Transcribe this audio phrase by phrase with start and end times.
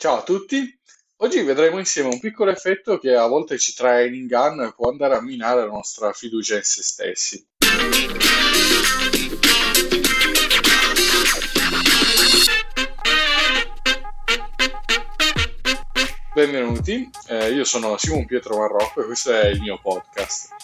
[0.00, 0.78] Ciao a tutti,
[1.16, 4.90] oggi vedremo insieme un piccolo effetto che a volte ci trae in inganno e può
[4.90, 7.44] andare a minare la nostra fiducia in se stessi.
[16.32, 20.57] Benvenuti, eh, io sono Simon Pietro Marrocco e questo è il mio podcast.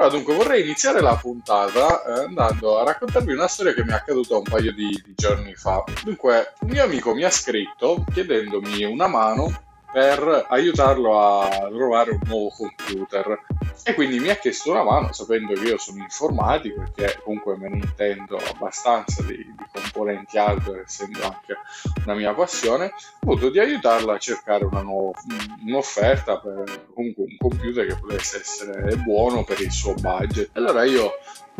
[0.00, 3.96] Allora, dunque, vorrei iniziare la puntata eh, andando a raccontarvi una storia che mi è
[3.96, 5.84] accaduta un paio di, di giorni fa.
[6.02, 9.52] Dunque, un mio amico mi ha scritto chiedendomi una mano
[9.92, 13.44] per aiutarlo a trovare un nuovo computer
[13.84, 17.56] e quindi mi ha chiesto una mano sapendo che io sono informatico e che comunque
[17.56, 21.56] me ne intendo abbastanza di, di componenti hardware essendo anche
[22.04, 22.92] una mia passione
[23.24, 25.18] ho avuto di aiutarlo a cercare una nuova,
[25.64, 30.50] un'offerta per comunque un computer che potesse essere buono per il suo budget.
[30.54, 31.12] Allora io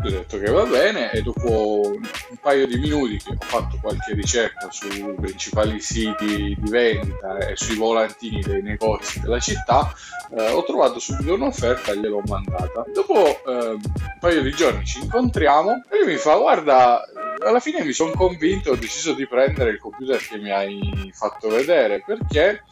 [0.07, 4.15] ho detto che va bene e dopo un paio di minuti che ho fatto qualche
[4.15, 9.93] ricerca sui principali siti di vendita e sui volantini dei negozi della città
[10.37, 12.85] eh, ho trovato subito un'offerta e gliel'ho mandata.
[12.93, 13.81] Dopo eh, un
[14.19, 17.05] paio di giorni ci incontriamo e lui mi fa guarda
[17.43, 21.49] alla fine mi sono convinto ho deciso di prendere il computer che mi hai fatto
[21.49, 22.65] vedere perché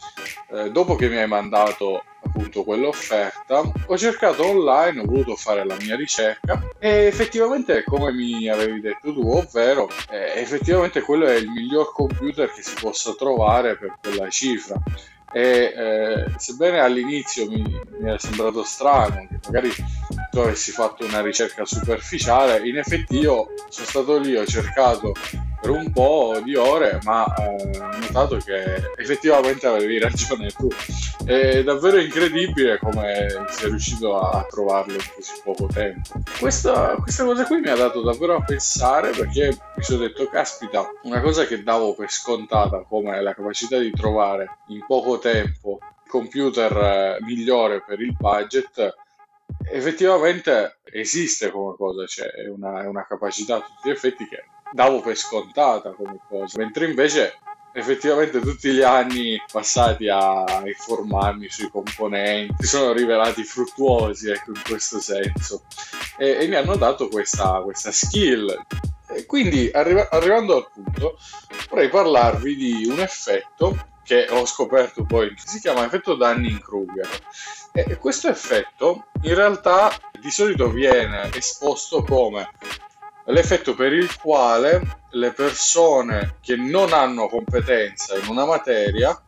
[0.51, 2.03] eh, dopo che mi hai mandato
[2.39, 8.47] appunto quell'offerta, ho cercato online, ho voluto fare la mia ricerca e effettivamente come mi
[8.47, 13.77] avevi detto tu, ovvero eh, effettivamente quello è il miglior computer che si possa trovare
[13.77, 14.81] per quella cifra
[15.31, 19.71] e eh, sebbene all'inizio mi, mi era sembrato strano che magari
[20.31, 25.13] tu avessi fatto una ricerca superficiale, in effetti io sono stato lì, ho cercato
[25.61, 30.67] per un po' di ore, ma eh, ho notato che effettivamente avevi ragione tu.
[31.29, 36.23] È davvero incredibile come sei riuscito a trovarlo in così poco tempo.
[36.39, 40.89] Questa, questa cosa qui mi ha dato davvero a pensare perché mi sono detto, caspita,
[41.03, 46.75] una cosa che davo per scontata come la capacità di trovare in poco tempo computer
[46.75, 48.95] eh, migliore per il budget
[49.71, 54.45] effettivamente esiste come cosa, cioè è una, è una capacità a tutti gli effetti che
[54.71, 57.33] davo per scontata come cosa, mentre invece
[57.79, 64.99] effettivamente tutti gli anni passati a informarmi sui componenti sono rivelati fruttuosi ecco in questo
[64.99, 65.63] senso.
[66.17, 68.65] E, e mi hanno dato questa, questa skill.
[69.09, 71.17] E quindi arri- arrivando al punto
[71.69, 77.07] vorrei parlarvi di un effetto che ho scoperto poi che si chiama effetto Dunning-Kruger.
[77.73, 82.49] E questo effetto in realtà di solito viene esposto come
[83.29, 84.81] l'effetto per il quale
[85.11, 89.19] le persone che non hanno competenza in una materia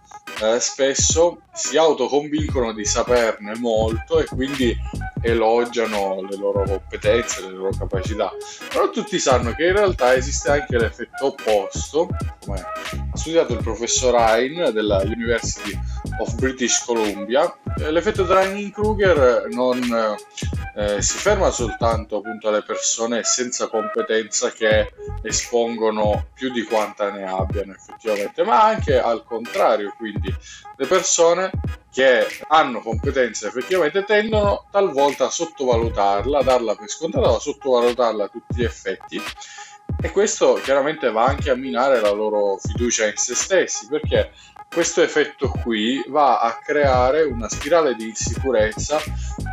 [0.41, 4.75] eh, spesso si autoconvincono di saperne molto e quindi
[5.21, 8.31] elogiano le loro competenze, le loro capacità.
[8.69, 12.09] Però tutti sanno che in realtà esiste anche l'effetto opposto,
[12.43, 15.77] come ha studiato il professor Hein della University
[16.19, 17.53] of British Columbia.
[17.77, 19.79] Eh, l'effetto Dunning-Kruger non
[20.75, 27.23] eh, si ferma soltanto appunto alle persone senza competenza che espongono più di quanta ne
[27.23, 30.33] abbiano effettivamente, ma anche al contrario, quindi
[30.77, 31.51] le persone
[31.91, 38.27] che hanno competenze effettivamente tendono talvolta a sottovalutarla, a darla per scontata, a sottovalutarla a
[38.29, 39.21] tutti gli effetti
[39.99, 44.31] e questo chiaramente va anche a minare la loro fiducia in se stessi perché
[44.73, 48.99] questo effetto qui va a creare una spirale di insicurezza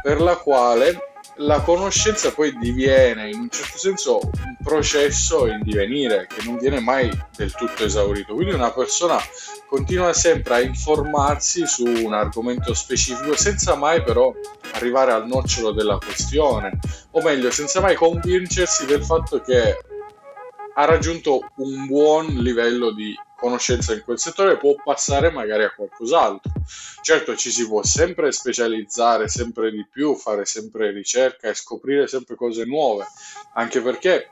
[0.02, 6.26] per la quale la conoscenza poi diviene in un certo senso un processo in divenire
[6.26, 8.34] che non viene mai del tutto esaurito.
[8.34, 9.18] Quindi una persona
[9.66, 14.32] continua sempre a informarsi su un argomento specifico senza mai però
[14.72, 16.78] arrivare al nocciolo della questione,
[17.12, 19.76] o meglio, senza mai convincersi del fatto che
[20.78, 26.52] ha raggiunto un buon livello di conoscenza in quel settore può passare magari a qualcos'altro.
[27.02, 32.36] Certo ci si può sempre specializzare sempre di più, fare sempre ricerca e scoprire sempre
[32.36, 33.06] cose nuove,
[33.54, 34.30] anche perché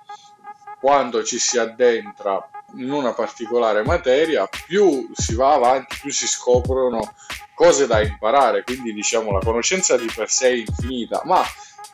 [0.78, 7.14] quando ci si addentra in una particolare materia, più si va avanti, più si scoprono
[7.56, 11.42] cose da imparare, quindi diciamo la conoscenza di per sé è infinita, ma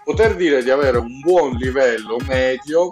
[0.04, 2.90] poter dire di avere un buon livello medio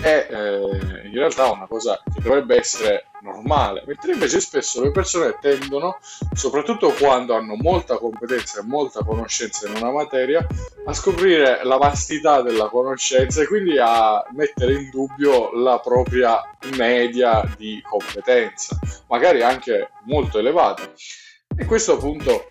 [0.00, 5.36] è eh, in realtà una cosa che dovrebbe essere normale, mentre invece spesso le persone
[5.40, 5.98] tendono,
[6.34, 10.46] soprattutto quando hanno molta competenza e molta conoscenza in una materia,
[10.84, 16.40] a scoprire la vastità della conoscenza e quindi a mettere in dubbio la propria
[16.76, 18.78] media di competenza,
[19.08, 20.90] magari anche molto elevata.
[21.56, 22.50] E questo appunto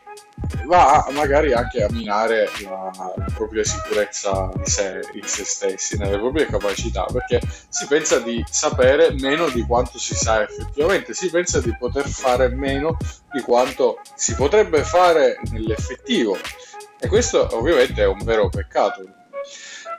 [0.65, 6.45] va magari anche a minare la, propria sicurezza di sé, in se stessi, nelle proprie
[6.45, 7.39] capacità, perché
[7.69, 12.49] si pensa di sapere meno di quanto si sa effettivamente, si pensa di poter fare
[12.49, 12.97] meno
[13.31, 16.37] di quanto si potrebbe fare nell'effettivo.
[16.99, 19.03] E questo ovviamente è un vero peccato,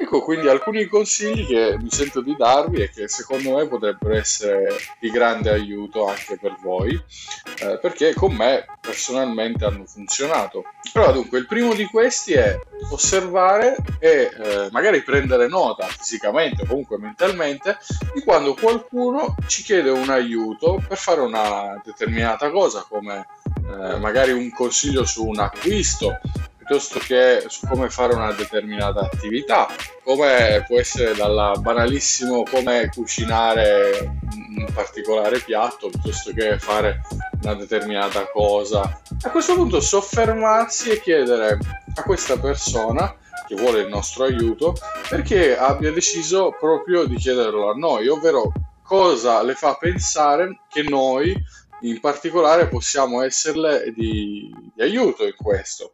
[0.01, 4.77] Ecco quindi alcuni consigli che mi sento di darvi e che secondo me potrebbero essere
[5.01, 10.63] di grande aiuto anche per voi, eh, perché con me personalmente hanno funzionato.
[10.93, 12.57] Allora dunque il primo di questi è
[12.91, 17.77] osservare e eh, magari prendere nota fisicamente o comunque mentalmente
[18.15, 23.27] di quando qualcuno ci chiede un aiuto per fare una determinata cosa come
[23.69, 26.21] eh, magari un consiglio su un acquisto
[26.69, 29.69] piuttosto che su come fare una determinata attività,
[30.05, 37.01] come può essere dalla banalissimo come cucinare un particolare piatto, piuttosto che fare
[37.43, 39.01] una determinata cosa.
[39.23, 41.59] A questo punto soffermarsi e chiedere
[41.95, 43.17] a questa persona
[43.47, 44.75] che vuole il nostro aiuto
[45.09, 51.35] perché abbia deciso proprio di chiederlo a noi, ovvero cosa le fa pensare che noi
[51.83, 55.93] in particolare possiamo esserle di, di aiuto in questo.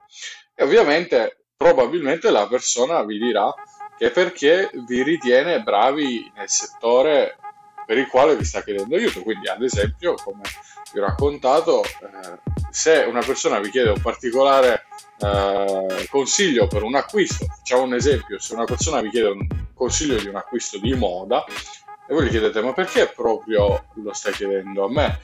[0.54, 3.52] E ovviamente probabilmente la persona vi dirà
[3.96, 7.36] che perché vi ritiene bravi nel settore
[7.86, 9.22] per il quale vi sta chiedendo aiuto.
[9.22, 10.42] Quindi, ad esempio, come
[10.92, 12.38] vi ho raccontato, eh,
[12.70, 14.86] se una persona vi chiede un particolare
[15.18, 20.18] eh, consiglio per un acquisto, facciamo un esempio, se una persona vi chiede un consiglio
[20.18, 21.44] di un acquisto di moda
[22.06, 25.18] e voi gli chiedete ma perché proprio lo stai chiedendo a me?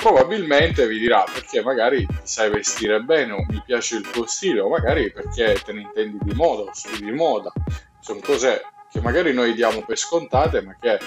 [0.00, 4.68] Probabilmente vi dirà perché magari sai vestire bene o mi piace il tuo stile o
[4.68, 7.52] magari perché te ne intendi di moda o studi di moda.
[8.00, 10.98] Sono cose che magari noi diamo per scontate ma che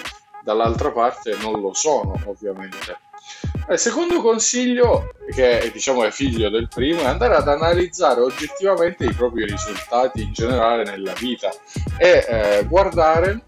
[0.42, 2.96] dall'altra parte non lo sono ovviamente.
[3.70, 9.12] Il secondo consiglio, che diciamo è figlio del primo, è andare ad analizzare oggettivamente i
[9.12, 11.50] propri risultati in generale nella vita
[11.96, 13.46] e eh, guardare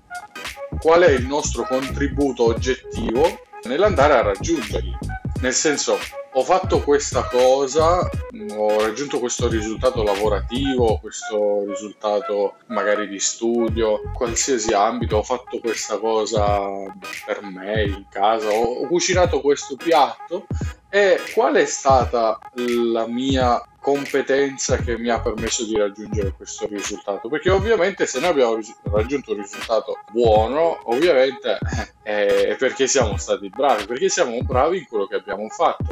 [0.81, 5.16] qual è il nostro contributo oggettivo nell'andare a raggiungerli.
[5.41, 5.99] Nel senso,
[6.33, 7.99] ho fatto questa cosa,
[8.55, 15.99] ho raggiunto questo risultato lavorativo, questo risultato magari di studio, qualsiasi ambito, ho fatto questa
[15.99, 16.59] cosa
[17.25, 20.47] per me in casa, ho, cucinato questo piatto.
[20.91, 27.29] E qual è stata la mia competenza che mi ha permesso di raggiungere questo risultato.
[27.29, 28.59] Perché ovviamente se noi abbiamo
[28.91, 31.56] raggiunto un risultato buono ovviamente
[32.03, 35.85] eh, è perché siamo stati bravi perché siamo bravi in quello che abbiamo fatto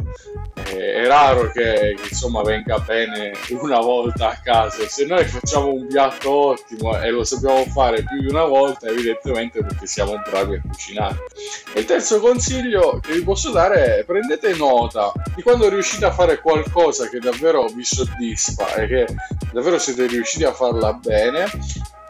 [0.64, 6.30] è raro che, insomma venga bene una volta a caso se noi facciamo un piatto
[6.30, 11.24] ottimo e lo sappiamo fare più di una volta evidentemente perché siamo bravi a cucinare
[11.72, 16.12] e il terzo consiglio che vi posso dare è prendete nota di quando riuscite a
[16.12, 19.06] fare qualcosa che davvero vi soddisfa e che
[19.52, 21.46] davvero siete riusciti a farla bene,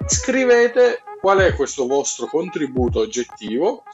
[0.06, 3.84] scrivete qual è questo vostro contributo oggettivo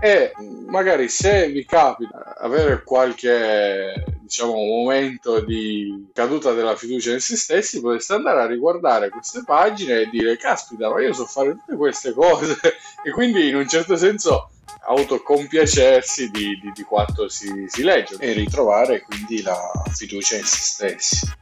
[0.00, 0.32] e
[0.66, 7.80] magari se vi capita avere qualche diciamo momento di caduta della fiducia in se stessi
[7.80, 12.12] potreste andare a riguardare queste pagine e dire caspita ma io so fare tutte queste
[12.12, 12.56] cose
[13.02, 14.50] e quindi in un certo senso
[14.88, 19.58] autocompiacersi di, di, di quanto si, si legge e ritrovare quindi la
[19.92, 21.32] fiducia in se stessi.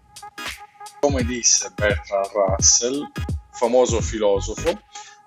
[1.01, 3.11] Come disse Bertrand Russell,
[3.57, 4.79] famoso filosofo,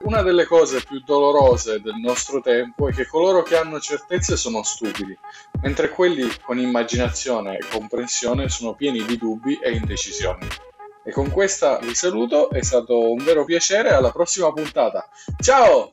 [0.02, 4.64] una delle cose più dolorose del nostro tempo è che coloro che hanno certezze sono
[4.64, 5.18] stupidi,
[5.62, 10.48] mentre quelli con immaginazione e comprensione sono pieni di dubbi e indecisioni.
[11.04, 15.10] E con questa vi saluto, è stato un vero piacere, alla prossima puntata.
[15.42, 15.92] Ciao!